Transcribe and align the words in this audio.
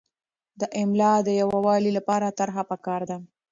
د 0.59 0.61
املاء 0.81 1.17
د 1.27 1.29
یووالي 1.41 1.91
لپاره 1.97 2.35
طرحه 2.39 2.63
پکار 2.71 3.01
ده. 3.09 3.17